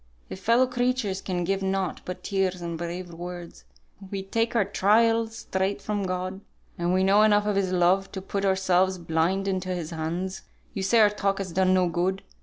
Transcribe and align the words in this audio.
If 0.31 0.39
fellow 0.39 0.65
creatures 0.65 1.21
can 1.21 1.43
give 1.43 1.61
nought 1.61 2.01
but 2.05 2.23
tears 2.23 2.59
and 2.59 2.75
brave 2.75 3.13
words, 3.13 3.65
we 4.09 4.23
take 4.23 4.55
our 4.55 4.65
trials 4.65 5.37
straight 5.37 5.79
from 5.79 6.07
God, 6.07 6.41
and 6.75 6.91
we 6.91 7.03
know 7.03 7.21
enough 7.21 7.45
of 7.45 7.55
His 7.55 7.71
love 7.71 8.11
to 8.13 8.19
put 8.23 8.43
ourselves 8.43 8.97
blind 8.97 9.47
into 9.47 9.69
His 9.69 9.91
hands. 9.91 10.41
You 10.73 10.81
say 10.81 11.01
our 11.01 11.11
talk 11.11 11.37
has 11.37 11.51
done 11.51 11.75
no 11.75 11.87
good. 11.87 12.23